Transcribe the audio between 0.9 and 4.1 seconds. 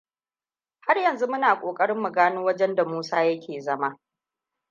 yanzu muna kokarin mu gano wajenda Musa yake zama.